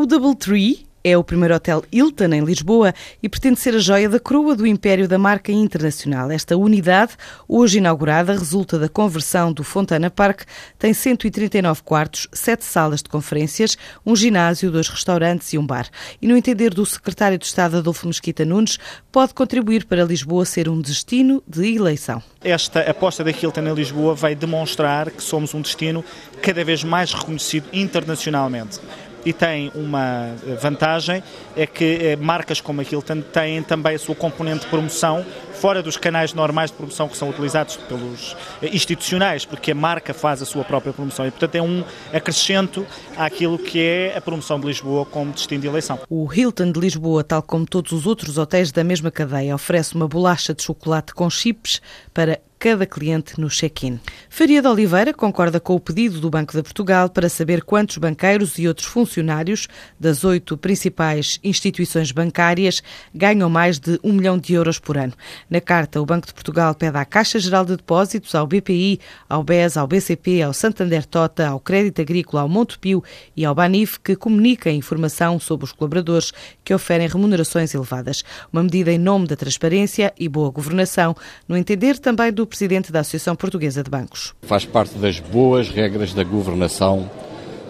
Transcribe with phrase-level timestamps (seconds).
[0.00, 4.08] O Double Tree é o primeiro hotel Hilton em Lisboa e pretende ser a joia
[4.08, 6.30] da coroa do império da marca internacional.
[6.30, 7.16] Esta unidade,
[7.48, 10.42] hoje inaugurada, resulta da conversão do Fontana Park,
[10.78, 13.76] tem 139 quartos, 7 salas de conferências,
[14.06, 15.88] um ginásio, dois restaurantes e um bar.
[16.22, 18.78] E no entender do secretário de Estado Adolfo Mesquita Nunes,
[19.10, 22.22] pode contribuir para Lisboa ser um destino de eleição.
[22.40, 26.04] Esta aposta da Hilton em Lisboa vai demonstrar que somos um destino
[26.40, 28.78] cada vez mais reconhecido internacionalmente
[29.28, 31.22] e tem uma vantagem,
[31.54, 35.22] é que eh, marcas como a Hilton têm também a sua componente de promoção
[35.58, 40.14] fora dos canais normais de promoção que são utilizados pelos eh, institucionais, porque a marca
[40.14, 44.60] faz a sua própria promoção e, portanto, é um acrescento àquilo que é a promoção
[44.60, 45.98] de Lisboa como destino de eleição.
[46.08, 50.06] O Hilton de Lisboa, tal como todos os outros hotéis da mesma cadeia, oferece uma
[50.06, 51.82] bolacha de chocolate com chips
[52.14, 54.00] para cada cliente no check-in.
[54.28, 58.58] Faria de Oliveira concorda com o pedido do Banco de Portugal para saber quantos banqueiros
[58.58, 59.68] e outros funcionários
[59.98, 62.82] das oito principais instituições bancárias
[63.14, 65.12] ganham mais de um milhão de euros por ano.
[65.50, 69.42] Na carta, o Banco de Portugal pede à Caixa Geral de Depósitos, ao BPI, ao
[69.42, 73.02] BES, ao BCP, ao Santander Tota, ao Crédito Agrícola, ao Montepio
[73.36, 76.32] e ao Banif que comuniquem informação sobre os colaboradores
[76.62, 78.22] que oferem remunerações elevadas.
[78.52, 81.16] Uma medida em nome da transparência e boa governação,
[81.48, 84.34] no entender também do presidente da Associação Portuguesa de Bancos.
[84.42, 87.10] Faz parte das boas regras da governação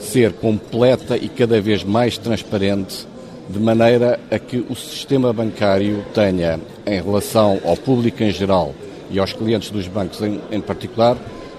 [0.00, 3.06] ser completa e cada vez mais transparente,
[3.48, 8.74] de maneira a que o sistema bancário tenha, em relação ao público em geral
[9.10, 11.16] e aos clientes dos bancos em, em particular,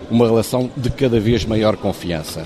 [0.09, 2.43] uma relação de cada vez maior confiança.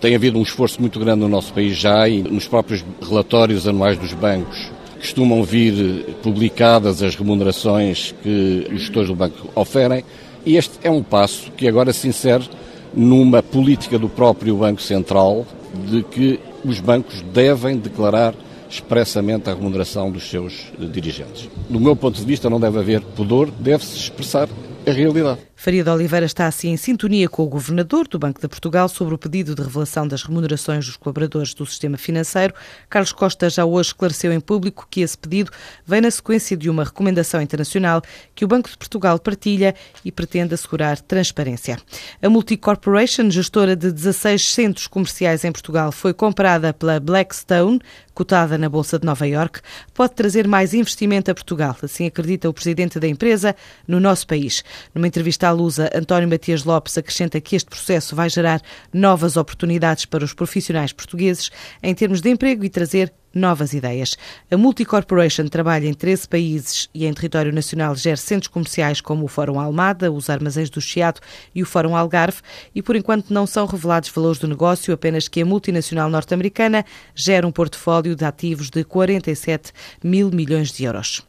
[0.00, 3.98] Tem havido um esforço muito grande no nosso país já e nos próprios relatórios anuais
[3.98, 4.70] dos bancos
[5.02, 10.04] costumam vir publicadas as remunerações que os gestores do banco oferem
[10.46, 12.48] e este é um passo que agora se insere
[12.94, 15.44] numa política do próprio Banco Central
[15.88, 18.32] de que os bancos devem declarar
[18.72, 21.48] expressamente a remuneração dos seus dirigentes.
[21.68, 24.48] Do meu ponto de vista, não deve haver pudor, deve-se expressar
[24.86, 25.40] a realidade.
[25.62, 29.14] Faria de Oliveira está assim em sintonia com o governador do Banco de Portugal sobre
[29.14, 32.52] o pedido de revelação das remunerações dos colaboradores do sistema financeiro.
[32.90, 35.52] Carlos Costa já hoje esclareceu em público que esse pedido
[35.86, 38.02] vem na sequência de uma recomendação internacional
[38.34, 39.72] que o Banco de Portugal partilha
[40.04, 41.78] e pretende assegurar transparência.
[42.20, 47.78] A Multicorporation, gestora de 16 centros comerciais em Portugal, foi comprada pela Blackstone,
[48.12, 49.60] cotada na Bolsa de Nova York,
[49.94, 53.54] pode trazer mais investimento a Portugal, assim acredita o presidente da empresa,
[53.86, 54.62] no nosso país.
[54.92, 58.60] Numa entrevista à Lusa, António Matias Lopes acrescenta que este processo vai gerar
[58.92, 61.50] novas oportunidades para os profissionais portugueses
[61.82, 64.16] em termos de emprego e trazer novas ideias.
[64.50, 69.28] A Multicorporation trabalha em 13 países e em território nacional gera centros comerciais como o
[69.28, 71.20] Fórum Almada, os Armazéns do Chiado
[71.54, 72.40] e o Fórum Algarve
[72.74, 76.84] e por enquanto não são revelados valores do negócio, apenas que a multinacional norte-americana
[77.14, 81.22] gera um portfólio de ativos de 47 mil milhões de euros.